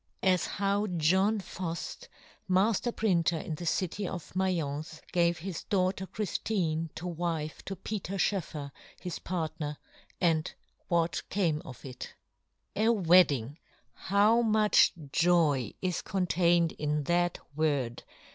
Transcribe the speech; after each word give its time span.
As 0.23 0.47
how 0.47 0.87
"John 0.87 1.39
Fuji, 1.39 2.07
majler 2.49 2.95
printer 2.95 3.37
in 3.37 3.53
the 3.53 3.67
city 3.67 4.07
of 4.07 4.33
Ma'ience, 4.33 4.99
gave 5.11 5.37
his 5.37 5.63
daughter 5.65 6.07
Chrijfine 6.07 6.89
to 6.95 7.05
wife 7.05 7.63
to 7.65 7.75
Peter 7.75 8.17
Schoeffer 8.17 8.71
his 8.99 9.19
partner, 9.19 9.77
and 10.19 10.51
what 10.87 11.21
came 11.29 11.61
of 11.63 11.85
it. 11.85 12.15
WEDDING! 12.75 13.59
how 13.93 14.41
much 14.41 14.91
joy 15.11 15.71
is 15.83 16.01
contained 16.01 16.71
in 16.71 17.03
that 17.03 17.37
word 17.55 18.01